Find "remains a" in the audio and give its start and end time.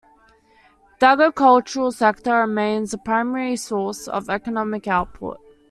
2.39-2.97